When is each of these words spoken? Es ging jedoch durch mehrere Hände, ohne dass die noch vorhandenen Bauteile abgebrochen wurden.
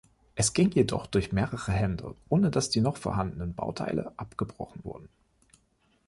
Es 0.33 0.53
ging 0.53 0.71
jedoch 0.71 1.05
durch 1.05 1.31
mehrere 1.31 1.71
Hände, 1.71 2.15
ohne 2.27 2.49
dass 2.49 2.71
die 2.71 2.81
noch 2.81 2.97
vorhandenen 2.97 3.53
Bauteile 3.53 4.13
abgebrochen 4.17 4.83
wurden. 4.83 5.09